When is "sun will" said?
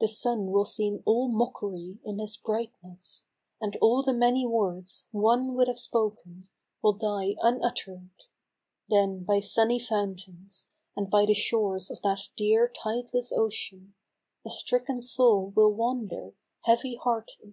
0.08-0.64